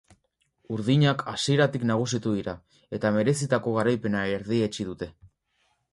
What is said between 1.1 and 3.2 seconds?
hasieratik nagusitu dira eta